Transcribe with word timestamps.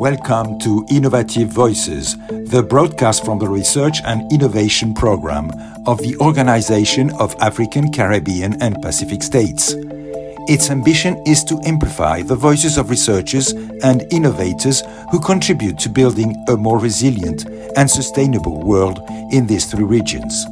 Welcome 0.00 0.58
to 0.60 0.86
Innovative 0.88 1.50
Voices, 1.50 2.16
the 2.28 2.64
broadcast 2.66 3.22
from 3.22 3.38
the 3.38 3.46
Research 3.46 3.98
and 4.06 4.32
Innovation 4.32 4.94
Program 4.94 5.50
of 5.86 5.98
the 5.98 6.16
Organization 6.22 7.10
of 7.20 7.36
African, 7.38 7.92
Caribbean, 7.92 8.56
and 8.62 8.80
Pacific 8.80 9.22
States. 9.22 9.74
Its 10.48 10.70
ambition 10.70 11.22
is 11.26 11.44
to 11.44 11.60
amplify 11.66 12.22
the 12.22 12.34
voices 12.34 12.78
of 12.78 12.88
researchers 12.88 13.52
and 13.82 14.10
innovators 14.10 14.82
who 15.10 15.20
contribute 15.20 15.78
to 15.80 15.90
building 15.90 16.34
a 16.48 16.56
more 16.56 16.78
resilient 16.78 17.44
and 17.76 17.90
sustainable 17.90 18.62
world 18.62 19.00
in 19.32 19.46
these 19.46 19.66
three 19.66 19.84
regions. 19.84 20.46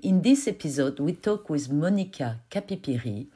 In 0.00 0.22
this 0.22 0.48
episode, 0.48 1.00
we 1.00 1.12
talk 1.12 1.50
with 1.50 1.70
Monica 1.70 2.40
Kapipiri, 2.50 3.26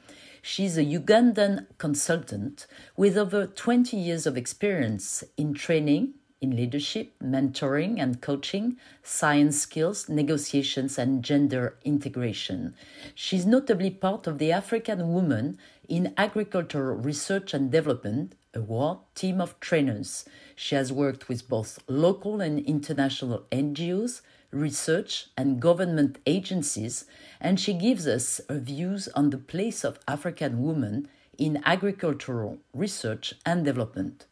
She's 0.41 0.75
a 0.75 0.83
Ugandan 0.83 1.67
consultant 1.77 2.65
with 2.97 3.15
over 3.15 3.45
20 3.45 3.95
years 3.95 4.25
of 4.25 4.35
experience 4.35 5.23
in 5.37 5.53
training, 5.53 6.15
in 6.41 6.55
leadership, 6.55 7.13
mentoring 7.23 8.01
and 8.01 8.19
coaching, 8.21 8.77
science 9.03 9.61
skills, 9.61 10.09
negotiations, 10.09 10.97
and 10.97 11.23
gender 11.23 11.77
integration. 11.85 12.73
She's 13.13 13.45
notably 13.45 13.91
part 13.91 14.25
of 14.25 14.39
the 14.39 14.51
African 14.51 15.13
Women 15.13 15.59
in 15.87 16.11
Agricultural 16.17 16.97
Research 16.97 17.53
and 17.53 17.71
Development 17.71 18.33
Award 18.55 18.97
team 19.13 19.39
of 19.39 19.59
trainers. 19.59 20.25
She 20.55 20.73
has 20.73 20.91
worked 20.91 21.29
with 21.29 21.47
both 21.47 21.79
local 21.87 22.41
and 22.41 22.59
international 22.59 23.45
NGOs, 23.51 24.21
research, 24.51 25.27
and 25.37 25.61
government 25.61 26.19
agencies, 26.25 27.05
and 27.39 27.59
she 27.59 27.73
gives 27.73 28.07
us 28.07 28.41
her 28.49 28.59
views 28.59 29.07
on 29.09 29.29
the 29.29 29.37
place 29.37 29.83
of 29.83 29.99
African 30.07 30.61
women 30.61 31.07
in 31.37 31.61
agricultural 31.65 32.59
research 32.73 33.33
and 33.45 33.65
development. 33.65 34.25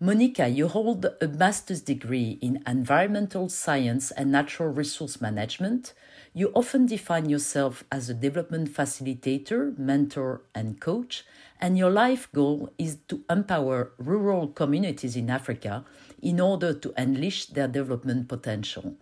Monica, 0.00 0.48
you 0.48 0.68
hold 0.68 1.06
a 1.22 1.28
master's 1.28 1.80
degree 1.80 2.36
in 2.42 2.62
environmental 2.66 3.48
science 3.48 4.10
and 4.10 4.30
natural 4.30 4.68
resource 4.68 5.20
management. 5.20 5.94
You 6.34 6.50
often 6.52 6.84
define 6.86 7.30
yourself 7.30 7.84
as 7.90 8.10
a 8.10 8.14
development 8.14 8.70
facilitator, 8.70 9.78
mentor, 9.78 10.42
and 10.54 10.80
coach, 10.80 11.24
and 11.60 11.78
your 11.78 11.90
life 11.90 12.28
goal 12.34 12.70
is 12.76 12.98
to 13.08 13.24
empower 13.30 13.92
rural 13.96 14.48
communities 14.48 15.16
in 15.16 15.30
Africa 15.30 15.84
in 16.20 16.40
order 16.40 16.74
to 16.74 16.92
unleash 16.96 17.46
their 17.46 17.68
development 17.68 18.28
potential. 18.28 18.96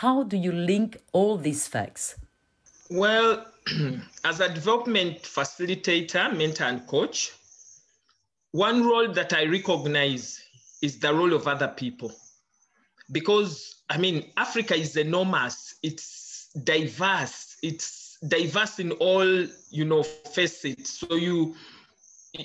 How 0.00 0.22
do 0.22 0.36
you 0.36 0.52
link 0.52 0.96
all 1.12 1.36
these 1.38 1.66
facts? 1.66 2.14
Well, 2.88 3.44
as 4.24 4.38
a 4.38 4.48
development 4.48 5.22
facilitator, 5.22 6.36
mentor, 6.36 6.66
and 6.66 6.86
coach, 6.86 7.32
one 8.52 8.86
role 8.86 9.08
that 9.12 9.32
I 9.32 9.46
recognize 9.46 10.40
is 10.82 11.00
the 11.00 11.12
role 11.12 11.32
of 11.32 11.48
other 11.48 11.66
people. 11.66 12.12
Because, 13.10 13.82
I 13.90 13.98
mean, 13.98 14.30
Africa 14.36 14.76
is 14.76 14.96
enormous, 14.96 15.74
it's 15.82 16.50
diverse, 16.62 17.56
it's 17.64 18.18
diverse 18.28 18.78
in 18.78 18.92
all, 18.92 19.26
you 19.70 19.84
know, 19.84 20.04
facets. 20.04 20.90
So 21.00 21.16
you, 21.16 21.56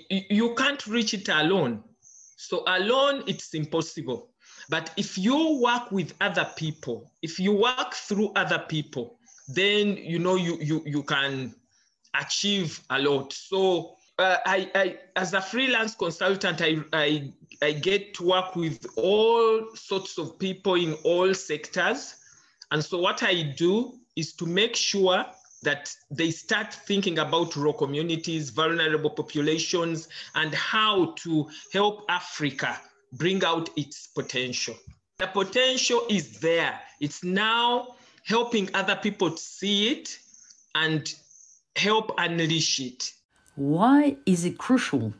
you 0.09 0.55
can't 0.55 0.87
reach 0.87 1.13
it 1.13 1.29
alone. 1.29 1.83
So 2.01 2.63
alone, 2.65 3.23
it's 3.27 3.53
impossible. 3.53 4.32
But 4.73 4.89
if 4.97 5.19
you 5.19 5.59
work 5.61 5.91
with 5.91 6.15
other 6.19 6.49
people, 6.55 7.11
if 7.21 7.39
you 7.39 7.53
work 7.53 7.93
through 7.93 8.31
other 8.35 8.57
people, 8.57 9.19
then 9.47 9.97
you 9.97 10.17
know 10.17 10.33
you 10.33 10.57
you 10.59 10.81
you 10.83 11.03
can 11.03 11.53
achieve 12.19 12.81
a 12.89 12.97
lot. 12.97 13.31
So 13.33 13.97
uh, 14.17 14.37
I, 14.47 14.71
I 14.73 14.97
as 15.15 15.35
a 15.35 15.41
freelance 15.41 15.93
consultant, 15.93 16.59
I, 16.63 16.77
I 16.91 17.31
I 17.61 17.73
get 17.73 18.15
to 18.15 18.23
work 18.23 18.55
with 18.55 18.83
all 18.95 19.75
sorts 19.75 20.17
of 20.17 20.39
people 20.39 20.73
in 20.73 20.93
all 21.03 21.35
sectors, 21.35 22.15
and 22.71 22.83
so 22.83 22.97
what 22.97 23.21
I 23.21 23.53
do 23.55 23.99
is 24.15 24.33
to 24.37 24.47
make 24.47 24.75
sure 24.75 25.23
that 25.61 25.95
they 26.09 26.31
start 26.31 26.73
thinking 26.73 27.19
about 27.19 27.55
rural 27.55 27.73
communities, 27.73 28.49
vulnerable 28.49 29.11
populations, 29.11 30.07
and 30.33 30.51
how 30.55 31.13
to 31.17 31.47
help 31.71 32.05
Africa 32.09 32.81
bring 33.13 33.43
out 33.43 33.69
its 33.75 34.07
potential. 34.07 34.75
The 35.19 35.27
potential 35.27 36.05
is 36.09 36.39
there. 36.39 36.79
It's 36.99 37.23
now 37.23 37.95
helping 38.25 38.69
other 38.73 38.95
people 38.95 39.31
to 39.31 39.37
see 39.37 39.91
it 39.91 40.17
and 40.75 41.13
help 41.75 42.11
unleash 42.17 42.79
it. 42.79 43.13
Why 43.55 44.17
is 44.25 44.45
it 44.45 44.57
crucial 44.57 45.13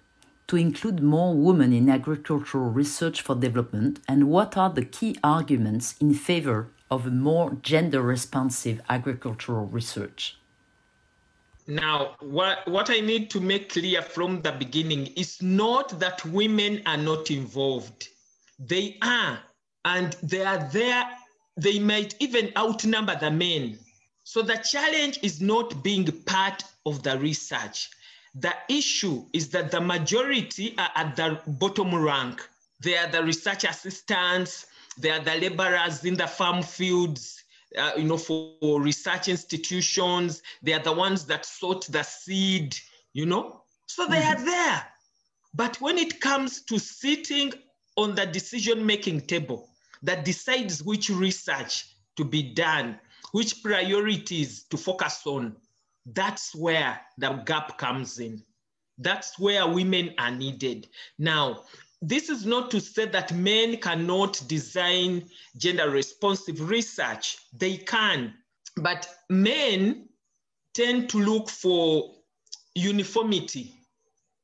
to 0.47 0.57
include 0.57 1.01
more 1.01 1.35
women 1.35 1.71
in 1.71 1.89
agricultural 1.89 2.69
research 2.69 3.21
for 3.21 3.35
development, 3.35 3.99
and 4.07 4.29
what 4.29 4.57
are 4.57 4.69
the 4.69 4.85
key 4.85 5.17
arguments 5.23 5.95
in 5.99 6.13
favor 6.13 6.69
of 6.91 7.07
a 7.07 7.11
more 7.11 7.57
gender 7.61 8.01
responsive 8.01 8.81
agricultural 8.89 9.65
research? 9.65 10.37
Now, 11.68 12.16
what, 12.19 12.68
what 12.68 12.90
I 12.90 13.00
need 13.00 13.29
to 13.31 13.40
make 13.40 13.69
clear 13.69 14.01
from 14.01 14.41
the 14.41 14.51
beginning 14.51 15.07
is 15.16 15.41
not 15.41 15.97
that 16.00 16.25
women 16.25 16.81
are 16.85 16.97
not 16.97 17.31
involved. 17.31 18.09
They 18.59 18.97
are, 19.01 19.40
and 19.85 20.13
they 20.22 20.44
are 20.44 20.69
there. 20.72 21.09
They 21.56 21.79
might 21.79 22.16
even 22.19 22.51
outnumber 22.57 23.18
the 23.18 23.31
men. 23.31 23.79
So 24.24 24.41
the 24.41 24.57
challenge 24.57 25.19
is 25.22 25.41
not 25.41 25.84
being 25.84 26.06
part 26.24 26.63
of 26.85 27.03
the 27.03 27.18
research. 27.18 27.90
The 28.35 28.53
issue 28.68 29.25
is 29.31 29.50
that 29.50 29.72
the 29.72 29.80
majority 29.80 30.75
are 30.78 30.90
at 30.95 31.16
the 31.16 31.40
bottom 31.47 31.94
rank. 31.94 32.41
They 32.81 32.97
are 32.97 33.07
the 33.07 33.24
research 33.24 33.63
assistants, 33.63 34.66
they 34.97 35.12
are 35.12 35.19
the 35.19 35.35
laborers 35.35 36.03
in 36.03 36.16
the 36.16 36.28
farm 36.28 36.63
fields, 36.63 37.42
uh, 37.78 37.91
you 37.97 38.03
know, 38.03 38.17
for, 38.17 38.81
research 38.81 39.28
institutions. 39.28 40.41
They 40.61 40.73
are 40.73 40.84
the 40.84 40.94
ones 40.94 41.25
that 41.25 41.45
sort 41.45 41.85
the 41.89 42.03
seed, 42.03 42.75
you 43.13 43.25
know. 43.25 43.63
So 43.88 44.07
they 44.07 44.19
mm-hmm. 44.19 44.41
are 44.41 44.45
there. 44.45 44.88
But 45.53 45.79
when 45.81 45.97
it 45.97 46.19
comes 46.19 46.62
to 46.63 46.79
sitting 46.79 47.53
on 47.95 48.16
the 48.16 48.25
decision-making 48.25 49.22
table 49.22 49.69
that 50.01 50.25
decides 50.25 50.83
which 50.83 51.09
research 51.09 51.85
to 52.17 52.25
be 52.25 52.53
done, 52.53 53.00
which 53.31 53.63
priorities 53.63 54.63
to 54.66 54.78
focus 54.78 55.22
on, 55.25 55.56
that's 56.06 56.53
where 56.56 57.00
the 57.17 57.29
gap 57.45 57.78
comes 57.78 58.19
in. 58.19 58.44
That's 58.97 59.39
where 59.39 59.67
women 59.67 60.13
are 60.17 60.31
needed. 60.31 60.88
Now, 61.17 61.63
this 62.03 62.29
is 62.29 62.45
not 62.45 62.69
to 62.71 62.81
say 62.81 63.05
that 63.05 63.33
men 63.33 63.77
cannot 63.77 64.41
design 64.47 65.23
gender 65.57 65.89
responsive 65.89 66.69
research. 66.69 67.37
They 67.53 67.77
can, 67.77 68.33
but 68.77 69.07
men 69.29 70.09
tend 70.73 71.09
to 71.09 71.19
look 71.19 71.49
for 71.49 72.11
uniformity. 72.75 73.73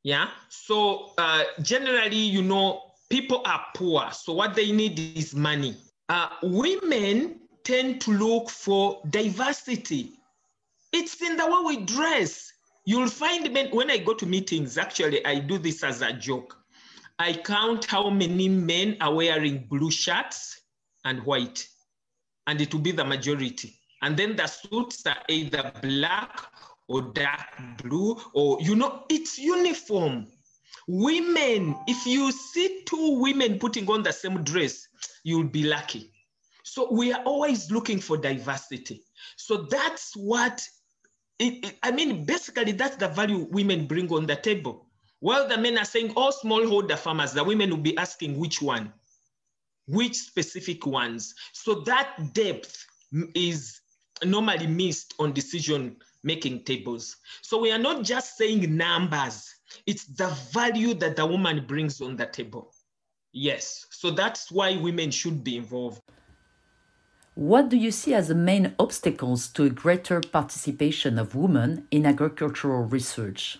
Yeah. 0.03 0.29
So 0.47 1.11
uh, 1.17 1.43
generally, 1.61 2.15
you 2.15 2.41
know, 2.41 2.81
people 3.09 3.41
are 3.45 3.65
poor. 3.75 4.09
So 4.13 4.33
what 4.33 4.55
they 4.55 4.71
need 4.71 5.17
is 5.17 5.35
money. 5.35 5.75
Uh, 6.07 6.29
women 6.41 7.41
tend 7.63 7.99
to 8.01 8.11
look 8.11 8.49
for 8.49 9.01
diversity. 9.09 10.13
It's 10.93 11.21
in 11.21 11.35
the 11.35 11.45
way 11.45 11.75
we 11.77 11.85
dress. 11.85 12.51
You'll 12.85 13.09
find 13.09 13.51
men, 13.51 13.69
when 13.71 13.91
I 13.91 13.97
go 13.97 14.13
to 14.13 14.25
meetings, 14.25 14.77
actually, 14.77 15.25
I 15.25 15.39
do 15.39 15.57
this 15.57 15.83
as 15.83 16.01
a 16.01 16.13
joke. 16.13 16.58
I 17.21 17.33
count 17.33 17.85
how 17.85 18.09
many 18.09 18.47
men 18.47 18.95
are 19.01 19.13
wearing 19.13 19.67
blue 19.69 19.91
shirts 19.91 20.61
and 21.03 21.21
white, 21.25 21.67
and 22.47 22.61
it 22.61 22.73
will 22.73 22.81
be 22.81 22.93
the 22.93 23.03
majority. 23.03 23.75
And 24.01 24.15
then 24.15 24.37
the 24.37 24.47
suits 24.47 25.05
are 25.05 25.17
either 25.27 25.71
black 25.81 26.39
or 26.87 27.01
dark 27.13 27.45
blue, 27.83 28.17
or, 28.33 28.59
you 28.61 28.73
know, 28.73 29.03
it's 29.09 29.37
uniform. 29.37 30.27
Women, 30.87 31.75
if 31.87 32.07
you 32.07 32.31
see 32.31 32.83
two 32.85 33.19
women 33.19 33.59
putting 33.59 33.87
on 33.89 34.01
the 34.01 34.13
same 34.13 34.41
dress, 34.43 34.87
you'll 35.23 35.43
be 35.43 35.63
lucky. 35.63 36.13
So 36.63 36.91
we 36.91 37.11
are 37.11 37.21
always 37.23 37.69
looking 37.69 37.99
for 37.99 38.15
diversity. 38.17 39.03
So 39.35 39.67
that's 39.69 40.15
what, 40.15 40.65
it, 41.37 41.75
I 41.83 41.91
mean, 41.91 42.25
basically, 42.25 42.71
that's 42.71 42.95
the 42.95 43.09
value 43.09 43.47
women 43.51 43.85
bring 43.87 44.11
on 44.11 44.25
the 44.25 44.37
table. 44.37 44.88
While 45.19 45.47
the 45.47 45.57
men 45.57 45.77
are 45.77 45.85
saying 45.85 46.13
all 46.15 46.31
smallholder 46.31 46.97
farmers, 46.97 47.33
the 47.33 47.43
women 47.43 47.69
will 47.69 47.77
be 47.77 47.97
asking 47.97 48.37
which 48.37 48.61
one, 48.61 48.93
which 49.87 50.15
specific 50.15 50.85
ones. 50.85 51.35
So 51.51 51.81
that 51.81 52.33
depth 52.33 52.85
is 53.35 53.81
normally 54.23 54.67
missed 54.67 55.13
on 55.19 55.33
decision 55.33 55.97
making 56.23 56.63
tables. 56.63 57.17
So 57.41 57.59
we 57.59 57.71
are 57.71 57.79
not 57.79 58.03
just 58.03 58.37
saying 58.37 58.75
numbers, 58.75 59.53
it's 59.85 60.05
the 60.05 60.27
value 60.51 60.93
that 60.95 61.15
the 61.15 61.25
woman 61.25 61.65
brings 61.65 62.01
on 62.01 62.15
the 62.15 62.25
table. 62.25 62.73
Yes, 63.31 63.85
so 63.91 64.11
that's 64.11 64.51
why 64.51 64.75
women 64.77 65.11
should 65.11 65.43
be 65.43 65.57
involved. 65.57 66.01
What 67.35 67.69
do 67.69 67.77
you 67.77 67.91
see 67.91 68.13
as 68.13 68.27
the 68.27 68.35
main 68.35 68.75
obstacles 68.79 69.47
to 69.49 69.63
a 69.63 69.69
greater 69.69 70.19
participation 70.19 71.17
of 71.17 71.35
women 71.35 71.87
in 71.91 72.05
agricultural 72.05 72.83
research? 72.83 73.59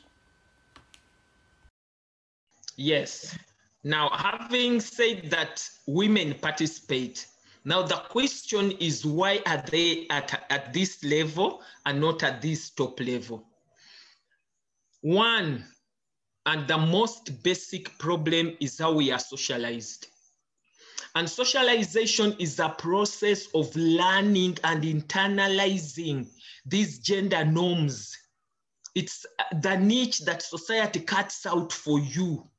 Yes. 2.82 3.38
Now, 3.84 4.10
having 4.10 4.80
said 4.80 5.30
that 5.32 5.68
women 5.86 6.34
participate, 6.36 7.28
now 7.66 7.82
the 7.82 7.98
question 8.08 8.72
is 8.80 9.06
why 9.06 9.42
are 9.46 9.62
they 9.70 10.08
at, 10.10 10.46
at 10.50 10.72
this 10.72 11.04
level 11.04 11.62
and 11.86 12.00
not 12.00 12.24
at 12.24 12.42
this 12.42 12.70
top 12.70 13.02
level? 13.02 13.44
One, 15.02 15.66
and 16.46 16.70
the 16.70 16.78
most 16.78 17.44
basic 17.44 17.98
problem 17.98 18.56
is 18.62 18.80
how 18.80 18.94
we 18.94 19.12
are 19.12 19.20
socialized. 19.20 20.08
And 21.16 21.30
socialization 21.30 22.34
is 22.40 22.60
a 22.60 22.70
process 22.70 23.48
of 23.54 23.76
learning 23.76 24.58
and 24.64 24.84
internalizing 24.86 26.28
these 26.66 27.00
gender 27.00 27.44
norms. 27.44 28.18
It's 28.96 29.26
the 29.62 29.76
niche 29.76 30.20
that 30.20 30.42
society 30.42 31.02
cuts 31.02 31.46
out 31.46 31.74
for 31.74 32.00
you. 32.00 32.50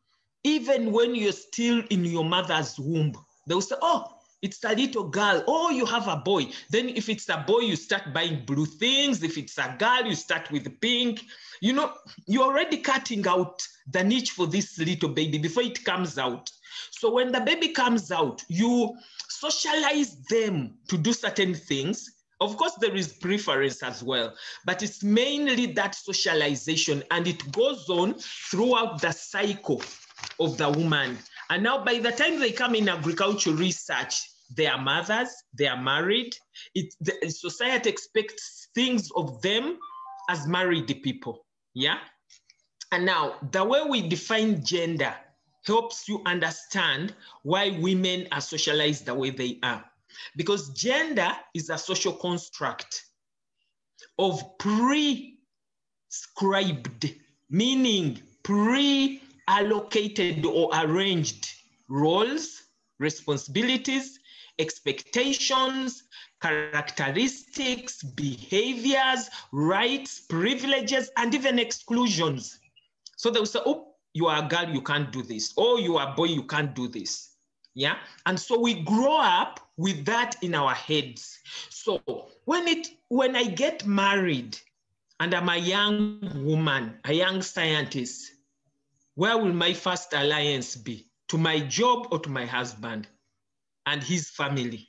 Even 0.45 0.93
when 0.93 1.15
you're 1.15 1.33
still 1.33 1.83
in 1.91 2.05
your 2.05 2.25
mother's 2.25 2.79
womb, 2.79 3.13
they'll 3.47 3.61
say, 3.61 3.77
Oh, 3.83 4.21
it's 4.43 4.65
a 4.65 4.75
little 4.75 5.05
girl. 5.05 5.45
Oh, 5.47 5.71
you 5.71 5.85
have 5.85 6.09
a 6.09 6.17
boy. 6.17 6.47
Then, 6.71 6.89
if 6.91 7.09
it's 7.09 7.29
a 7.29 7.45
boy, 7.47 7.61
you 7.61 7.77
start 7.77 8.15
buying 8.15 8.45
blue 8.47 8.65
things. 8.65 9.23
If 9.23 9.37
it's 9.37 9.59
a 9.59 9.77
girl, 9.79 10.07
you 10.07 10.15
start 10.15 10.51
with 10.51 10.81
pink. 10.81 11.25
You 11.61 11.75
know, 11.75 11.93
you're 12.27 12.45
already 12.45 12.79
cutting 12.79 13.27
out 13.27 13.61
the 13.91 14.03
niche 14.03 14.31
for 14.31 14.47
this 14.47 14.79
little 14.79 15.11
baby 15.11 15.37
before 15.37 15.63
it 15.63 15.85
comes 15.85 16.17
out. 16.17 16.51
So, 16.91 17.13
when 17.13 17.33
the 17.33 17.41
baby 17.41 17.69
comes 17.69 18.11
out, 18.11 18.43
you 18.49 18.97
socialize 19.29 20.17
them 20.31 20.79
to 20.89 20.97
do 20.97 21.13
certain 21.13 21.55
things. 21.55 22.11
Of 22.41 22.57
course, 22.57 22.73
there 22.81 22.97
is 22.97 23.13
preference 23.13 23.83
as 23.83 24.03
well, 24.03 24.35
but 24.65 24.83
it's 24.83 25.03
mainly 25.03 25.67
that 25.67 25.95
socialization, 25.95 27.05
and 27.11 27.27
it 27.27 27.53
goes 27.53 27.91
on 27.91 28.15
throughout 28.15 29.03
the 29.03 29.13
cycle 29.13 29.83
of 30.41 30.57
the 30.57 30.71
woman. 30.71 31.19
And 31.51 31.63
now, 31.63 31.85
by 31.85 31.99
the 31.99 32.13
time 32.13 32.41
they 32.41 32.53
come 32.53 32.75
in 32.75 32.89
agricultural 32.89 33.57
research, 33.57 34.23
they 34.57 34.67
are 34.67 34.81
mothers, 34.81 35.29
they 35.57 35.67
are 35.67 35.81
married. 35.81 36.35
It, 36.75 36.95
the 37.01 37.31
society 37.31 37.91
expects 37.91 38.69
things 38.75 39.11
of 39.15 39.41
them 39.43 39.79
as 40.29 40.49
married 40.49 40.89
people. 41.03 41.45
Yeah. 41.75 41.99
And 42.93 43.07
now, 43.07 43.37
the 43.53 43.65
way 43.65 43.83
we 43.89 44.09
define 44.09 44.65
gender 44.65 45.15
helps 45.65 46.09
you 46.09 46.21
understand 46.27 47.15
why 47.43 47.79
women 47.81 48.27
are 48.33 48.41
socialized 48.41 49.07
the 49.07 49.15
way 49.15 49.31
they 49.31 49.61
are. 49.63 49.85
Because 50.37 50.71
gender 50.71 51.31
is 51.55 51.71
a 51.71 51.79
social 51.79 52.13
construct 52.13 53.05
of 54.19 54.43
prescribed, 54.59 55.39
meaning 57.49 58.21
pre 58.43 59.23
allocated 59.51 60.47
or 60.47 60.71
arranged 60.75 61.51
roles, 61.89 62.63
responsibilities, 63.01 64.21
expectations, 64.59 66.05
characteristics, 66.41 68.03
behaviors, 68.03 69.29
rights, 69.53 70.21
privileges, 70.21 71.11
and 71.17 71.35
even 71.35 71.59
exclusions. 71.59 72.61
So 73.17 73.31
they'll 73.31 73.45
say, 73.45 73.61
oh, 73.67 73.95
you 74.15 74.27
are 74.27 74.45
a 74.45 74.49
girl, 74.49 74.69
you 74.69 74.83
can't 74.83 75.13
do 75.13 75.23
this. 75.23 75.53
Oh, 75.57 75.79
you 75.79 75.97
are 75.97 76.13
a 76.13 76.15
boy, 76.15 76.27
you 76.27 76.45
can't 76.45 76.75
do 76.75 76.89
this. 76.89 77.37
Yeah. 77.75 77.97
And 78.27 78.39
so 78.39 78.59
we 78.59 78.83
grow 78.83 79.19
up 79.19 79.61
with 79.77 80.05
that 80.07 80.37
in 80.43 80.55
our 80.55 80.75
heads. 80.75 81.39
So 81.69 82.01
when 82.45 82.67
it 82.69 82.89
when 83.09 83.37
I 83.37 83.45
get 83.45 83.87
married 83.87 84.59
and 85.21 85.35
I'm 85.35 85.49
a 85.49 85.57
young 85.57 86.21
woman, 86.45 86.99
a 87.05 87.13
young 87.13 87.43
scientist, 87.43 88.33
where 89.21 89.37
will 89.37 89.53
my 89.53 89.75
first 89.75 90.15
alliance 90.15 90.77
be? 90.77 91.07
To 91.29 91.37
my 91.37 91.61
job 91.61 92.09
or 92.11 92.21
to 92.21 92.31
my 92.31 92.47
husband 92.47 93.07
and 93.85 94.03
his 94.03 94.31
family? 94.31 94.89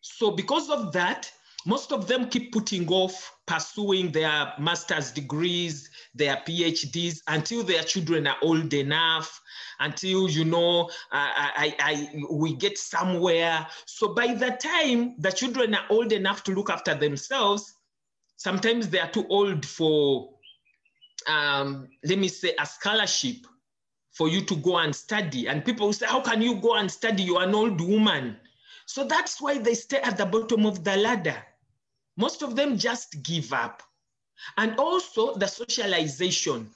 So, 0.00 0.30
because 0.30 0.70
of 0.70 0.90
that, 0.94 1.30
most 1.66 1.92
of 1.92 2.08
them 2.08 2.30
keep 2.30 2.50
putting 2.50 2.88
off 2.88 3.36
pursuing 3.46 4.10
their 4.10 4.54
master's 4.58 5.10
degrees, 5.10 5.90
their 6.14 6.36
PhDs 6.48 7.18
until 7.28 7.62
their 7.62 7.82
children 7.82 8.26
are 8.26 8.38
old 8.40 8.72
enough, 8.72 9.38
until 9.80 10.30
you 10.30 10.46
know 10.46 10.88
I, 11.12 11.50
I, 11.56 11.74
I, 11.78 12.24
we 12.30 12.54
get 12.54 12.78
somewhere. 12.78 13.66
So 13.84 14.14
by 14.14 14.32
the 14.32 14.52
time 14.52 15.14
the 15.18 15.30
children 15.30 15.74
are 15.74 15.84
old 15.90 16.12
enough 16.12 16.42
to 16.44 16.52
look 16.52 16.70
after 16.70 16.94
themselves, 16.94 17.74
sometimes 18.36 18.88
they 18.88 18.98
are 18.98 19.10
too 19.10 19.26
old 19.28 19.66
for 19.66 20.35
um, 21.26 21.88
let 22.04 22.18
me 22.18 22.28
say, 22.28 22.54
a 22.58 22.66
scholarship 22.66 23.46
for 24.12 24.28
you 24.28 24.40
to 24.42 24.56
go 24.56 24.78
and 24.78 24.94
study. 24.94 25.46
And 25.46 25.64
people 25.64 25.92
say, 25.92 26.06
How 26.06 26.20
can 26.20 26.40
you 26.40 26.56
go 26.56 26.74
and 26.74 26.90
study? 26.90 27.24
You're 27.24 27.42
an 27.42 27.54
old 27.54 27.80
woman. 27.80 28.36
So 28.86 29.04
that's 29.04 29.40
why 29.40 29.58
they 29.58 29.74
stay 29.74 29.98
at 29.98 30.16
the 30.16 30.26
bottom 30.26 30.64
of 30.64 30.84
the 30.84 30.96
ladder. 30.96 31.36
Most 32.16 32.42
of 32.42 32.56
them 32.56 32.78
just 32.78 33.22
give 33.22 33.52
up. 33.52 33.82
And 34.56 34.78
also 34.78 35.34
the 35.34 35.46
socialization. 35.46 36.70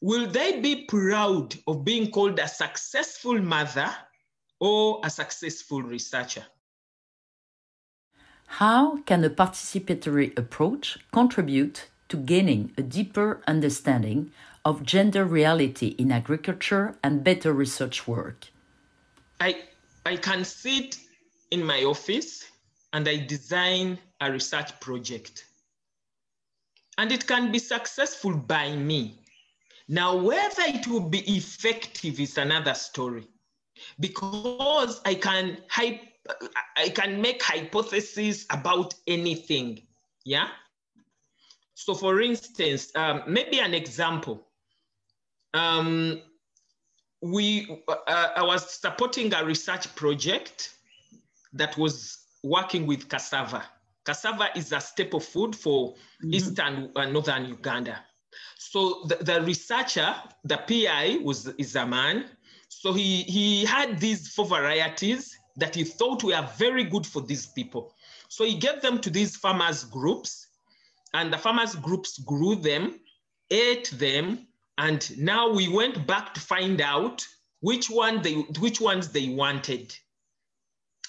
Will 0.00 0.28
they 0.28 0.60
be 0.60 0.84
proud 0.84 1.56
of 1.66 1.84
being 1.84 2.10
called 2.10 2.38
a 2.38 2.46
successful 2.46 3.40
mother 3.40 3.90
or 4.60 5.00
a 5.02 5.10
successful 5.10 5.82
researcher? 5.82 6.44
How 8.46 8.98
can 9.02 9.24
a 9.24 9.30
participatory 9.30 10.36
approach 10.38 10.98
contribute 11.12 11.88
to 12.08 12.16
gaining 12.16 12.72
a 12.76 12.82
deeper 12.82 13.42
understanding 13.46 14.32
of 14.64 14.82
gender 14.82 15.24
reality 15.24 15.94
in 15.98 16.10
agriculture 16.12 16.96
and 17.02 17.24
better 17.24 17.52
research 17.52 18.06
work? 18.06 18.46
I, 19.40 19.62
I 20.04 20.16
can 20.16 20.44
sit 20.44 20.98
in 21.50 21.64
my 21.64 21.84
office 21.84 22.44
and 22.92 23.08
I 23.08 23.18
design 23.18 23.98
a 24.20 24.32
research 24.32 24.78
project. 24.80 25.44
And 26.96 27.12
it 27.12 27.26
can 27.26 27.52
be 27.52 27.58
successful 27.58 28.34
by 28.34 28.74
me. 28.74 29.20
Now, 29.88 30.16
whether 30.16 30.64
it 30.66 30.86
will 30.86 31.08
be 31.08 31.20
effective 31.36 32.20
is 32.20 32.36
another 32.36 32.74
story 32.74 33.26
because 34.00 35.00
I 35.04 35.14
can 35.14 35.58
I 36.76 36.88
can 36.94 37.20
make 37.22 37.42
hypotheses 37.42 38.46
about 38.50 38.94
anything. 39.06 39.82
Yeah. 40.24 40.48
So 41.78 41.94
for 41.94 42.20
instance, 42.20 42.90
um, 42.96 43.22
maybe 43.28 43.60
an 43.60 43.72
example. 43.72 44.48
Um, 45.54 46.20
we, 47.22 47.84
uh, 47.86 48.28
I 48.34 48.42
was 48.42 48.80
supporting 48.80 49.32
a 49.32 49.44
research 49.44 49.94
project 49.94 50.74
that 51.52 51.78
was 51.78 52.18
working 52.42 52.84
with 52.84 53.08
cassava. 53.08 53.64
Cassava 54.04 54.48
is 54.56 54.72
a 54.72 54.80
staple 54.80 55.20
food 55.20 55.54
for 55.54 55.92
mm-hmm. 55.92 56.34
eastern 56.34 56.90
uh, 56.96 57.04
northern 57.04 57.44
Uganda. 57.44 58.04
So 58.56 59.04
the, 59.06 59.14
the, 59.22 59.42
researcher, 59.42 60.16
the 60.42 60.56
PI, 60.56 61.20
was 61.22 61.46
is 61.58 61.76
a 61.76 61.86
man. 61.86 62.24
So 62.68 62.92
he 62.92 63.22
he 63.22 63.64
had 63.64 64.00
these 64.00 64.34
four 64.34 64.46
varieties 64.46 65.38
that 65.56 65.76
he 65.76 65.84
thought 65.84 66.24
were 66.24 66.48
very 66.56 66.82
good 66.82 67.06
for 67.06 67.22
these 67.22 67.46
people. 67.46 67.94
So 68.28 68.44
he 68.44 68.56
gave 68.56 68.82
them 68.82 69.00
to 69.00 69.10
these 69.10 69.36
farmers 69.36 69.84
groups 69.84 70.47
and 71.14 71.32
the 71.32 71.38
farmers 71.38 71.74
groups 71.74 72.18
grew 72.18 72.54
them, 72.54 73.00
ate 73.50 73.90
them, 73.92 74.46
and 74.78 75.18
now 75.18 75.50
we 75.50 75.68
went 75.68 76.06
back 76.06 76.34
to 76.34 76.40
find 76.40 76.80
out 76.80 77.26
which 77.60 77.90
one 77.90 78.22
they 78.22 78.34
which 78.60 78.80
ones 78.80 79.08
they 79.08 79.28
wanted. 79.28 79.94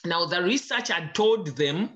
Now 0.05 0.25
the 0.25 0.41
research 0.41 0.87
had 0.87 1.13
told 1.13 1.55
them 1.57 1.89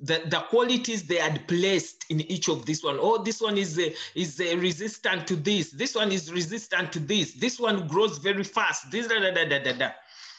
that 0.00 0.30
the 0.30 0.40
qualities 0.50 1.04
they 1.04 1.16
had 1.16 1.46
placed 1.48 2.04
in 2.10 2.20
each 2.22 2.48
of 2.48 2.66
this 2.66 2.82
one. 2.82 2.98
Oh, 3.00 3.22
this 3.22 3.40
one 3.40 3.56
is 3.56 3.78
a, 3.78 3.94
is 4.14 4.40
a 4.40 4.56
resistant 4.56 5.26
to 5.28 5.36
this. 5.36 5.70
This 5.70 5.94
one 5.94 6.12
is 6.12 6.32
resistant 6.32 6.92
to 6.92 7.00
this. 7.00 7.34
This 7.34 7.60
one 7.60 7.86
grows 7.86 8.18
very 8.18 8.44
fast. 8.44 8.90
This 8.90 9.06
da, 9.06 9.20
da, 9.20 9.32
da, 9.32 9.48
da, 9.48 9.62
da, 9.62 9.72
da. 9.72 9.90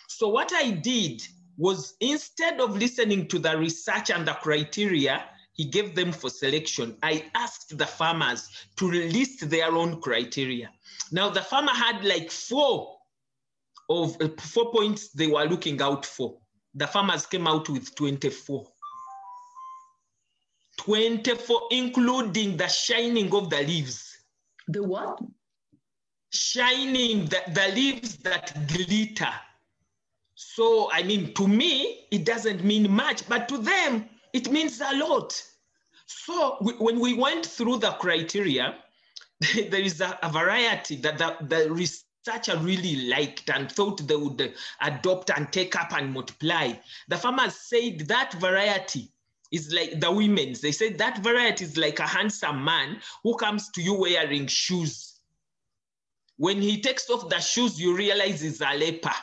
So 0.08 0.28
what 0.28 0.52
I 0.54 0.72
did 0.72 1.22
was 1.58 1.96
instead 2.00 2.60
of 2.60 2.78
listening 2.78 3.28
to 3.30 3.40
the 3.40 3.58
research 3.58 4.10
and 4.12 4.28
the 4.28 4.34
criteria, 4.34 5.24
he 5.56 5.64
gave 5.64 5.96
them 5.96 6.12
for 6.12 6.30
selection. 6.30 6.98
I 7.02 7.26
asked 7.34 7.78
the 7.78 7.86
farmers 7.86 8.50
to 8.76 8.92
list 8.92 9.50
their 9.50 9.72
own 9.72 10.02
criteria. 10.02 10.70
Now 11.12 11.30
the 11.30 11.42
farmer 11.42 11.72
had 11.72 12.04
like 12.04 12.30
four 12.30 12.98
of 13.90 14.22
uh, 14.22 14.30
four 14.38 14.72
points 14.72 15.10
they 15.10 15.28
were 15.28 15.46
looking 15.46 15.82
out 15.82 16.06
for. 16.06 16.38
The 16.74 16.88
farmers 16.88 17.26
came 17.26 17.48
out 17.48 17.70
with 17.70 17.96
24. 17.96 18.68
24, 20.78 21.62
including 21.72 22.58
the 22.58 22.68
shining 22.68 23.34
of 23.34 23.50
the 23.50 23.62
leaves. 23.62 24.18
The 24.68 24.84
what? 24.84 25.20
Shining, 26.32 27.26
the, 27.28 27.42
the 27.54 27.72
leaves 27.74 28.18
that 28.18 28.68
glitter. 28.68 29.34
So, 30.36 30.92
I 30.92 31.04
mean, 31.04 31.34
to 31.36 31.48
me, 31.48 32.08
it 32.12 32.26
doesn't 32.26 32.62
mean 32.62 32.92
much, 32.92 33.28
but 33.30 33.48
to 33.48 33.58
them, 33.58 34.10
it 34.36 34.51
means 34.51 34.82
a 34.82 34.96
lot. 34.98 35.42
So 36.06 36.58
we, 36.62 36.74
when 36.74 37.00
we 37.00 37.13
went 37.13 37.46
through 37.46 37.77
the 37.77 37.92
criteria, 37.92 38.75
there 39.56 39.82
is 39.82 40.01
a, 40.01 40.20
a 40.22 40.30
variety 40.30 40.98
that 40.98 41.18
the, 41.18 41.38
the 41.48 41.70
agriculture 42.27 42.58
really 42.63 43.08
liked 43.08 43.50
and 43.50 43.72
thought 43.72 44.06
they 44.08 44.15
would 44.15 44.54
adopt 44.82 45.32
and 45.36 45.51
take 45.51 45.75
up 45.75 45.94
and 45.94 46.12
multiply, 46.13 46.74
the 47.08 47.18
farmers 47.18 47.56
said 47.56 48.00
that 48.08 48.34
variety 48.34 49.10
is 49.51 49.72
like 49.72 50.00
the 50.01 50.12
women's. 50.12 50.60
They 50.60 50.74
said 50.74 50.98
that 50.98 51.24
variety 51.24 51.63
is 51.63 51.77
like 51.77 52.00
a 52.00 52.08
handsome 52.08 52.63
man 52.63 52.98
who 53.24 53.38
comes 53.38 53.70
to 53.72 53.82
you 53.82 53.94
wearing 53.94 54.48
shoes. 54.48 55.20
When 56.38 56.62
he 56.62 56.82
takes 56.82 57.10
off 57.10 57.30
the 57.30 57.39
shoes, 57.39 57.80
you 57.80 57.96
realize 57.96 58.42
he's 58.42 58.60
a 58.60 58.75
leper. 58.75 59.15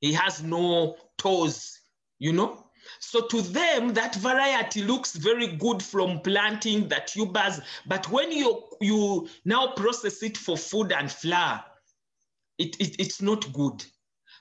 He 0.00 0.14
has 0.14 0.42
no 0.42 0.96
toes, 1.18 1.78
you 2.18 2.32
know? 2.32 2.65
So 3.00 3.26
to 3.26 3.42
them, 3.42 3.94
that 3.94 4.14
variety 4.16 4.82
looks 4.82 5.14
very 5.14 5.48
good 5.48 5.82
from 5.82 6.20
planting 6.20 6.88
the 6.88 7.02
tubers. 7.06 7.60
But 7.86 8.10
when 8.10 8.32
you, 8.32 8.64
you 8.80 9.28
now 9.44 9.68
process 9.68 10.22
it 10.22 10.36
for 10.36 10.56
food 10.56 10.92
and 10.92 11.10
flour, 11.10 11.62
it, 12.58 12.76
it, 12.80 12.96
it's 12.98 13.20
not 13.20 13.52
good. 13.52 13.84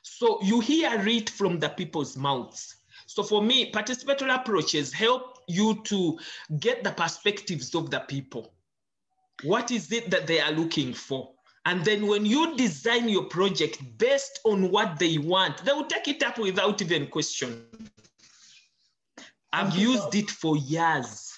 So 0.02 0.42
you 0.42 0.60
hear 0.60 1.08
it 1.08 1.30
from 1.30 1.60
the 1.60 1.70
people's 1.70 2.16
mouths. 2.16 2.76
So 3.08 3.24
for 3.24 3.42
me, 3.42 3.72
participatory 3.72 4.34
approaches 4.34 4.94
help 4.94 5.40
you 5.48 5.82
to 5.84 6.18
get 6.60 6.84
the 6.84 6.92
perspectives 6.92 7.74
of 7.76 7.90
the 7.90 8.00
people. 8.00 8.54
What 9.44 9.72
is 9.72 9.92
it 9.92 10.10
that 10.12 10.28
they 10.28 10.40
are 10.40 10.52
looking 10.52 10.94
for? 10.94 11.32
And 11.66 11.84
then 11.84 12.06
when 12.08 12.26
you 12.26 12.56
design 12.56 13.10
your 13.10 13.24
project 13.24 13.80
based 13.98 14.40
on 14.44 14.70
what 14.70 15.00
they 15.00 15.18
want, 15.18 15.66
they 15.66 15.74
will 15.74 15.86
take 15.86 16.08
it 16.08 16.24
up 16.24 16.38
without 16.38 16.82
even 16.82 17.08
question. 17.08 17.66
I've 19.58 19.78
used 19.78 20.14
it 20.16 20.30
for 20.30 20.58
years. 20.58 21.34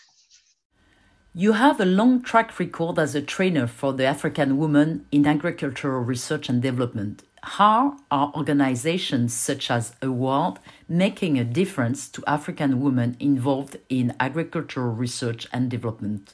You 1.36 1.54
have 1.54 1.80
a 1.80 1.86
long 1.86 2.24
track 2.24 2.58
record 2.58 2.98
as 2.98 3.14
a 3.14 3.22
trainer 3.22 3.68
for 3.68 3.94
the 3.94 4.06
African 4.06 4.58
women 4.58 5.06
in 5.12 5.28
agricultural 5.28 6.02
research 6.02 6.50
and 6.50 6.60
development. 6.60 7.22
How 7.44 7.98
are 8.10 8.34
organizations 8.36 9.36
such 9.36 9.70
as 9.70 9.94
Award 10.02 10.58
making 10.90 11.38
a 11.38 11.44
difference 11.44 12.10
to 12.10 12.24
African 12.26 12.82
women 12.82 13.16
involved 13.20 13.78
in 13.88 14.16
agricultural 14.20 14.96
research 14.96 15.46
and 15.54 15.70
development? 15.70 16.34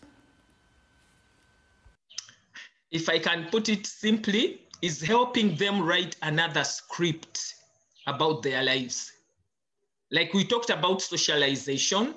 If 2.92 3.10
I 3.10 3.20
can 3.20 3.50
put 3.52 3.68
it 3.68 3.86
simply, 3.88 4.62
is 4.82 5.02
helping 5.02 5.58
them 5.58 5.82
write 5.82 6.16
another 6.22 6.64
script 6.64 7.56
about 8.08 8.42
their 8.42 8.64
lives. 8.64 9.13
Like 10.14 10.32
we 10.36 10.46
talked 10.46 10.70
about 10.70 11.02
socialization, 11.02 12.14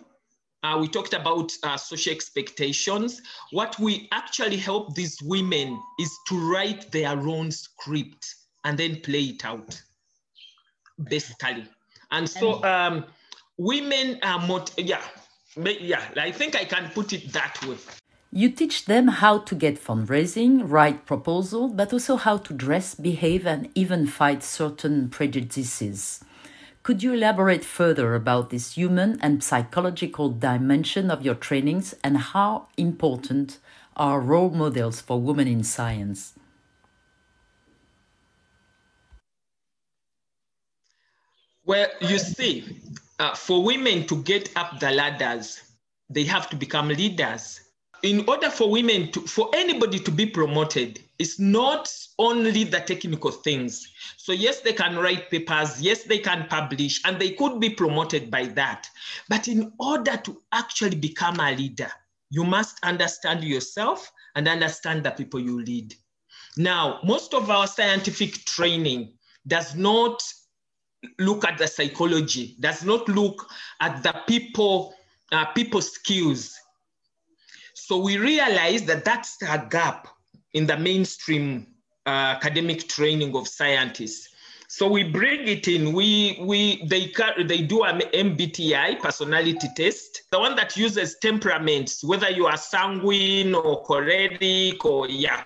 uh, 0.63 0.77
we 0.79 0.87
talked 0.87 1.15
about 1.15 1.51
uh, 1.63 1.79
social 1.79 2.13
expectations. 2.13 3.23
What 3.53 3.79
we 3.81 4.07
actually 4.13 4.59
help 4.59 4.95
these 4.95 5.17
women 5.23 5.81
is 5.99 6.15
to 6.29 6.39
write 6.53 6.93
their 6.93 7.19
own 7.19 7.51
script 7.51 8.35
and 8.65 8.77
then 8.79 9.01
play 9.01 9.23
it 9.35 9.47
out, 9.47 9.81
basically. 11.09 11.67
And 12.11 12.29
so 12.29 12.63
um, 12.65 13.07
women 13.57 14.19
are 14.23 14.41
more, 14.47 14.65
yeah, 14.77 15.01
yeah, 15.57 16.03
I 16.19 16.33
think 16.33 16.55
I 16.55 16.67
can 16.67 16.91
put 16.91 17.15
it 17.15 17.33
that 17.33 17.65
way. 17.67 17.79
You 18.31 18.51
teach 18.51 18.85
them 18.85 19.09
how 19.09 19.39
to 19.39 19.55
get 19.55 19.83
fundraising, 19.83 20.61
write 20.67 21.07
proposal, 21.07 21.69
but 21.69 21.95
also 21.95 22.17
how 22.17 22.37
to 22.37 22.53
dress, 22.53 22.95
behave, 22.95 23.47
and 23.47 23.71
even 23.75 24.07
fight 24.07 24.43
certain 24.43 25.09
prejudices. 25.09 26.21
Could 26.87 27.03
you 27.03 27.15
elaborate 27.15 27.65
further 27.65 28.15
about 28.15 28.51
this 28.51 28.75
human 28.75 29.19
and 29.21 29.43
psychological 29.43 30.29
dimension 30.29 31.11
of 31.11 31.21
your 31.21 31.35
trainings 31.35 31.97
and 32.05 32.17
how 32.17 32.69
important 32.77 33.59
are 33.97 34.21
role 34.21 34.51
models 34.51 35.01
for 35.01 35.21
women 35.21 35.49
in 35.49 35.65
science? 35.65 36.35
Well, 41.65 41.89
you 42.03 42.21
see, 42.21 42.79
uh, 43.19 43.35
for 43.35 43.65
women 43.65 44.07
to 44.07 44.23
get 44.23 44.57
up 44.57 44.79
the 44.79 44.93
ladders, 44.93 45.61
they 46.09 46.23
have 46.23 46.49
to 46.51 46.57
become 46.57 46.87
leaders. 46.87 47.63
In 48.05 48.29
order 48.29 48.49
for 48.49 48.71
women 48.71 49.11
to, 49.11 49.23
for 49.23 49.51
anybody 49.53 49.99
to 49.99 50.13
be 50.13 50.27
promoted, 50.27 51.01
it's 51.19 51.39
not 51.39 51.93
only 52.19 52.65
the 52.65 52.81
technical 52.81 53.31
things. 53.31 53.87
So, 54.17 54.33
yes, 54.33 54.61
they 54.61 54.73
can 54.73 54.97
write 54.97 55.31
papers, 55.31 55.81
yes, 55.81 56.05
they 56.05 56.19
can 56.19 56.47
publish, 56.49 57.01
and 57.05 57.19
they 57.19 57.31
could 57.31 57.61
be 57.61 57.71
promoted 57.71 58.31
by 58.31 58.47
that. 58.49 58.89
But 59.29 59.49
in 59.49 59.73
order 59.79 60.17
to 60.17 60.43
actually 60.53 60.97
become 60.97 61.41
a 61.41 61.55
leader, 61.55 61.91
you 62.31 62.45
must 62.45 62.79
understand 62.83 63.45
yourself 63.45 64.11
and 64.35 64.49
understand 64.49 65.05
the 65.05 65.11
people 65.11 65.41
you 65.41 65.63
lead. 65.63 65.95
Now, 66.57 67.01
most 67.05 67.35
of 67.35 67.51
our 67.51 67.67
scientific 67.67 68.45
training 68.45 69.15
does 69.47 69.75
not 69.75 70.23
look 71.19 71.45
at 71.45 71.59
the 71.59 71.67
psychology, 71.67 72.57
does 72.61 72.85
not 72.85 73.09
look 73.09 73.49
at 73.81 74.03
the 74.03 74.15
people, 74.27 74.95
uh, 75.33 75.47
people 75.47 75.81
skills. 75.81 76.59
So 77.75 77.99
we 77.99 78.19
realize 78.19 78.83
that 78.85 79.05
that's 79.05 79.41
a 79.43 79.67
gap 79.71 80.09
in 80.57 80.67
the 80.67 80.77
mainstream 80.79 81.67
uh, 82.07 82.35
academic 82.37 82.89
training 82.89 83.37
of 83.37 83.47
scientists. 83.47 84.31
So 84.69 84.89
we 84.89 85.05
bring 85.05 85.47
it 85.47 85.69
in. 85.69 85.93
We 85.93 86.39
we 86.41 86.83
they 86.87 87.13
they 87.45 87.63
do 87.63 87.85
an 87.85 88.01
MBTI 88.01 88.99
personality 89.01 89.69
test, 89.77 90.23
the 90.33 90.41
one 90.41 90.57
that 90.57 90.77
uses 90.77 91.19
temperaments, 91.21 92.03
whether 92.03 92.31
you 92.31 92.47
are 92.47 92.57
sanguine 92.57 93.55
or 93.55 93.85
choleric 93.85 94.85
or 94.85 95.09
yeah. 95.09 95.45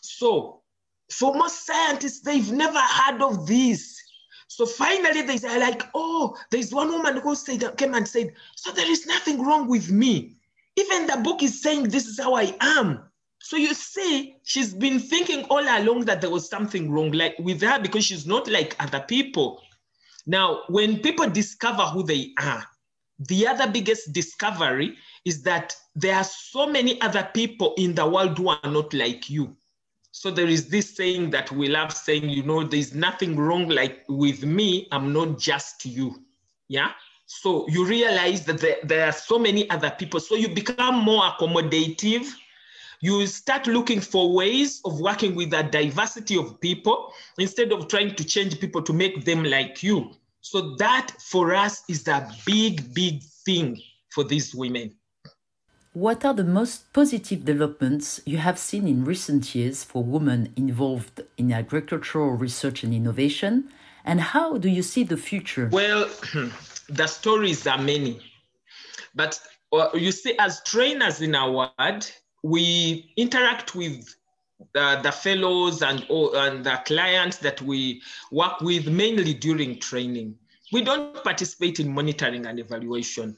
So 0.00 0.62
for 1.10 1.34
most 1.34 1.66
scientists, 1.66 2.20
they've 2.20 2.50
never 2.52 2.78
heard 2.78 3.20
of 3.20 3.46
this. 3.46 4.00
So 4.46 4.64
finally, 4.64 5.22
they 5.22 5.36
say 5.38 5.58
like, 5.58 5.82
oh, 5.94 6.36
there's 6.50 6.72
one 6.72 6.88
woman 6.88 7.18
who 7.18 7.34
said 7.34 7.76
came 7.76 7.94
and 7.94 8.08
said, 8.08 8.32
so 8.54 8.70
there 8.72 8.90
is 8.90 9.06
nothing 9.06 9.42
wrong 9.42 9.68
with 9.68 9.90
me. 9.90 10.36
Even 10.76 11.06
the 11.08 11.16
book 11.18 11.42
is 11.42 11.60
saying 11.60 11.88
this 11.88 12.06
is 12.06 12.18
how 12.18 12.34
I 12.34 12.54
am. 12.60 13.00
So 13.46 13.56
you 13.56 13.74
see, 13.74 14.38
she's 14.42 14.74
been 14.74 14.98
thinking 14.98 15.44
all 15.44 15.60
along 15.60 16.06
that 16.06 16.20
there 16.20 16.30
was 16.30 16.48
something 16.48 16.90
wrong 16.90 17.12
like 17.12 17.36
with 17.38 17.62
her 17.62 17.78
because 17.78 18.04
she's 18.04 18.26
not 18.26 18.48
like 18.48 18.74
other 18.80 18.98
people. 18.98 19.62
Now, 20.26 20.62
when 20.66 20.98
people 20.98 21.30
discover 21.30 21.84
who 21.84 22.02
they 22.02 22.32
are, 22.40 22.66
the 23.20 23.46
other 23.46 23.70
biggest 23.70 24.12
discovery 24.12 24.96
is 25.24 25.44
that 25.44 25.76
there 25.94 26.16
are 26.16 26.24
so 26.24 26.66
many 26.66 27.00
other 27.00 27.30
people 27.34 27.74
in 27.78 27.94
the 27.94 28.04
world 28.04 28.36
who 28.36 28.48
are 28.48 28.58
not 28.64 28.92
like 28.92 29.30
you. 29.30 29.56
So 30.10 30.32
there 30.32 30.48
is 30.48 30.68
this 30.68 30.96
saying 30.96 31.30
that 31.30 31.52
we 31.52 31.68
love 31.68 31.92
saying, 31.92 32.28
you 32.28 32.42
know, 32.42 32.64
there's 32.64 32.96
nothing 32.96 33.36
wrong 33.36 33.68
like 33.68 34.02
with 34.08 34.44
me, 34.44 34.88
I'm 34.90 35.12
not 35.12 35.38
just 35.38 35.84
you. 35.86 36.20
Yeah. 36.66 36.90
So 37.26 37.68
you 37.68 37.86
realize 37.86 38.44
that 38.46 38.58
there, 38.58 38.78
there 38.82 39.06
are 39.06 39.12
so 39.12 39.38
many 39.38 39.70
other 39.70 39.92
people. 39.96 40.18
So 40.18 40.34
you 40.34 40.48
become 40.48 40.96
more 40.96 41.22
accommodative 41.22 42.26
you 43.00 43.26
start 43.26 43.66
looking 43.66 44.00
for 44.00 44.32
ways 44.32 44.80
of 44.84 45.00
working 45.00 45.34
with 45.34 45.52
a 45.52 45.62
diversity 45.62 46.36
of 46.36 46.60
people 46.60 47.12
instead 47.38 47.72
of 47.72 47.88
trying 47.88 48.14
to 48.14 48.24
change 48.24 48.60
people 48.60 48.82
to 48.82 48.92
make 48.92 49.24
them 49.24 49.44
like 49.44 49.82
you. 49.82 50.10
So 50.40 50.76
that 50.76 51.10
for 51.18 51.54
us 51.54 51.82
is 51.88 52.06
a 52.08 52.28
big, 52.46 52.94
big 52.94 53.22
thing 53.44 53.80
for 54.10 54.24
these 54.24 54.54
women. 54.54 54.94
What 55.92 56.24
are 56.26 56.34
the 56.34 56.44
most 56.44 56.92
positive 56.92 57.44
developments 57.44 58.20
you 58.26 58.36
have 58.36 58.58
seen 58.58 58.86
in 58.86 59.04
recent 59.04 59.54
years 59.54 59.82
for 59.82 60.04
women 60.04 60.52
involved 60.54 61.22
in 61.38 61.52
agricultural 61.52 62.32
research 62.32 62.84
and 62.84 62.92
innovation? 62.92 63.70
And 64.04 64.20
how 64.20 64.58
do 64.58 64.68
you 64.68 64.82
see 64.82 65.04
the 65.04 65.16
future? 65.16 65.70
Well, 65.72 66.08
the 66.88 67.06
stories 67.06 67.66
are 67.66 67.78
many. 67.78 68.20
But 69.14 69.40
uh, 69.72 69.88
you 69.94 70.12
see, 70.12 70.36
as 70.38 70.62
trainers 70.64 71.22
in 71.22 71.32
AWARD, 71.32 72.12
we 72.46 73.12
interact 73.16 73.74
with 73.74 74.14
uh, 74.76 75.02
the 75.02 75.10
fellows 75.10 75.82
and, 75.82 76.06
and 76.08 76.64
the 76.64 76.80
clients 76.86 77.38
that 77.38 77.60
we 77.60 78.00
work 78.30 78.60
with 78.60 78.86
mainly 78.86 79.34
during 79.34 79.80
training. 79.80 80.36
We 80.72 80.82
don't 80.82 81.22
participate 81.24 81.80
in 81.80 81.92
monitoring 81.92 82.46
and 82.46 82.60
evaluation, 82.60 83.36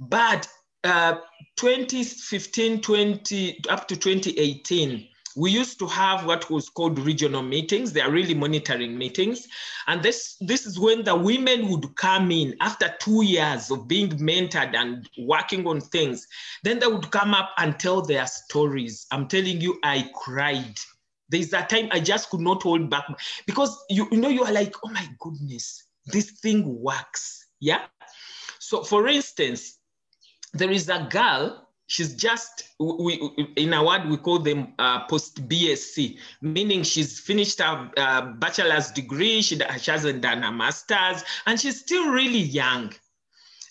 but 0.00 0.48
uh, 0.82 1.18
2015, 1.56 2.80
20 2.80 3.60
up 3.68 3.86
to 3.88 3.96
2018, 3.96 5.08
we 5.38 5.52
used 5.52 5.78
to 5.78 5.86
have 5.86 6.26
what 6.26 6.50
was 6.50 6.68
called 6.68 6.98
regional 6.98 7.42
meetings. 7.42 7.92
They 7.92 8.00
are 8.00 8.10
really 8.10 8.34
monitoring 8.34 8.98
meetings. 8.98 9.46
And 9.86 10.02
this, 10.02 10.36
this 10.40 10.66
is 10.66 10.80
when 10.80 11.04
the 11.04 11.14
women 11.14 11.68
would 11.68 11.94
come 11.94 12.32
in 12.32 12.56
after 12.60 12.92
two 13.00 13.22
years 13.22 13.70
of 13.70 13.86
being 13.86 14.10
mentored 14.18 14.74
and 14.74 15.08
working 15.16 15.64
on 15.68 15.80
things. 15.80 16.26
Then 16.64 16.80
they 16.80 16.88
would 16.88 17.12
come 17.12 17.34
up 17.34 17.50
and 17.56 17.78
tell 17.78 18.02
their 18.02 18.26
stories. 18.26 19.06
I'm 19.12 19.28
telling 19.28 19.60
you, 19.60 19.78
I 19.84 20.10
cried. 20.12 20.76
There's 21.28 21.52
a 21.52 21.62
time 21.62 21.88
I 21.92 22.00
just 22.00 22.30
could 22.30 22.40
not 22.40 22.64
hold 22.64 22.90
back 22.90 23.04
because 23.46 23.78
you, 23.88 24.08
you 24.10 24.18
know, 24.18 24.30
you 24.30 24.42
are 24.42 24.52
like, 24.52 24.74
oh 24.84 24.90
my 24.90 25.06
goodness, 25.20 25.84
this 26.06 26.32
thing 26.40 26.82
works. 26.82 27.46
Yeah. 27.60 27.82
So 28.58 28.82
for 28.82 29.06
instance, 29.06 29.78
there 30.52 30.70
is 30.70 30.88
a 30.88 31.06
girl 31.10 31.67
she's 31.88 32.14
just 32.14 32.62
we 32.78 33.14
in 33.56 33.70
AWARD 33.70 34.08
we 34.08 34.16
call 34.18 34.38
them 34.38 34.74
uh, 34.78 35.06
post 35.06 35.48
BSc, 35.48 36.16
meaning 36.40 36.84
she's 36.84 37.18
finished 37.18 37.60
her 37.60 37.90
uh, 37.96 38.22
bachelor's 38.38 38.92
degree, 38.92 39.42
she, 39.42 39.58
she 39.80 39.90
hasn't 39.90 40.20
done 40.20 40.44
a 40.44 40.52
master's, 40.52 41.24
and 41.46 41.58
she's 41.58 41.80
still 41.80 42.10
really 42.10 42.38
young. 42.38 42.94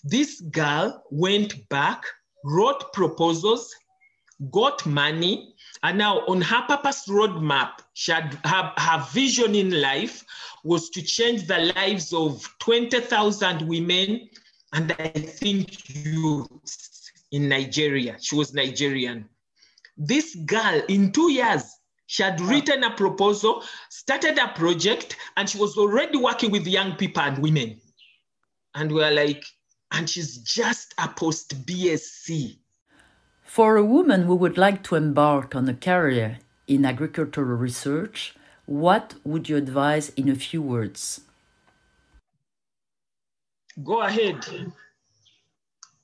This 0.04 0.40
girl 0.40 1.02
went 1.10 1.68
back, 1.70 2.04
wrote 2.44 2.92
proposals, 2.92 3.74
got 4.50 4.84
money, 4.84 5.54
and 5.82 5.96
now 5.96 6.18
on 6.26 6.40
her 6.40 6.62
purpose 6.62 7.08
roadmap, 7.08 7.78
she 7.94 8.12
had 8.12 8.38
her, 8.44 8.72
her 8.76 9.06
vision 9.12 9.54
in 9.54 9.80
life 9.80 10.24
was 10.64 10.90
to 10.90 11.02
change 11.02 11.46
the 11.46 11.72
lives 11.76 12.12
of 12.12 12.48
20,000 12.58 13.66
women 13.66 14.28
and 14.72 14.94
I 14.98 15.08
think 15.08 15.88
youths 16.04 16.87
in 17.32 17.48
Nigeria. 17.48 18.16
She 18.20 18.36
was 18.36 18.54
Nigerian. 18.54 19.28
This 19.96 20.34
girl, 20.46 20.82
in 20.88 21.12
two 21.12 21.32
years, 21.32 21.64
she 22.06 22.22
had 22.22 22.40
written 22.40 22.84
a 22.84 22.94
proposal, 22.94 23.62
started 23.90 24.38
a 24.38 24.48
project, 24.48 25.16
and 25.36 25.48
she 25.48 25.58
was 25.58 25.76
already 25.76 26.16
working 26.16 26.50
with 26.50 26.66
young 26.66 26.96
people 26.96 27.22
and 27.22 27.38
women. 27.38 27.80
And 28.74 28.90
we 28.92 29.02
are 29.02 29.10
like, 29.10 29.44
and 29.92 30.08
she's 30.08 30.38
just 30.38 30.94
a 30.98 31.08
post 31.08 31.66
BSc. 31.66 32.56
For 33.42 33.76
a 33.76 33.84
woman 33.84 34.22
who 34.22 34.36
would 34.36 34.56
like 34.56 34.82
to 34.84 34.94
embark 34.94 35.54
on 35.54 35.68
a 35.68 35.74
career 35.74 36.38
in 36.66 36.84
agricultural 36.84 37.56
research, 37.56 38.34
what 38.66 39.14
would 39.24 39.48
you 39.48 39.56
advise 39.56 40.10
in 40.10 40.28
a 40.28 40.34
few 40.34 40.62
words? 40.62 41.22
Go 43.82 44.02
ahead. 44.02 44.44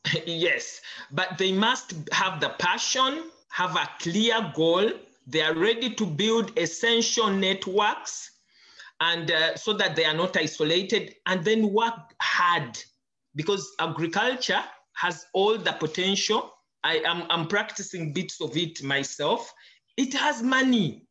yes, 0.26 0.80
but 1.11 1.38
they 1.38 1.52
must 1.52 1.94
have 2.12 2.40
the 2.40 2.50
passion, 2.58 3.30
have 3.50 3.76
a 3.76 3.88
clear 4.00 4.52
goal. 4.54 4.90
They 5.26 5.40
are 5.40 5.54
ready 5.54 5.94
to 5.94 6.06
build 6.06 6.56
essential 6.58 7.30
networks 7.30 8.30
and 9.00 9.30
uh, 9.30 9.56
so 9.56 9.73
that 9.75 9.96
they 9.96 10.04
are 10.04 10.14
not 10.14 10.37
isolated 10.37 11.14
and 11.26 11.44
then 11.44 11.73
work 11.73 12.14
hard 12.20 12.78
because 13.34 13.73
agriculture 13.80 14.62
has 14.94 15.26
all 15.32 15.58
the 15.58 15.73
potential. 15.73 16.52
I 16.84 16.99
am 17.06 17.25
I'm 17.30 17.49
practicing 17.49 18.12
bits 18.12 18.40
of 18.40 18.56
it 18.56 18.82
myself. 18.82 19.52
It 19.96 20.14
has 20.14 20.42
money. 20.42 21.06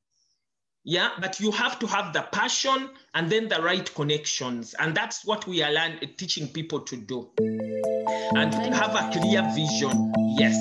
Yeah, 0.85 1.11
but 1.21 1.39
you 1.39 1.51
have 1.51 1.79
to 1.79 1.87
have 1.87 2.11
the 2.11 2.23
passion 2.23 2.89
and 3.13 3.29
then 3.29 3.47
the 3.47 3.61
right 3.61 3.93
connections. 3.95 4.75
And 4.77 4.93
that's 4.93 5.25
what 5.25 5.47
we 5.47 5.63
are 5.63 5.71
learning, 5.71 5.99
uh, 6.03 6.07
teaching 6.17 6.49
people 6.49 6.81
to 6.81 6.97
do 6.97 7.29
and 7.39 8.53
have 8.53 8.93
a 8.93 9.09
clear 9.17 9.49
vision. 9.55 10.13
Yes. 10.37 10.59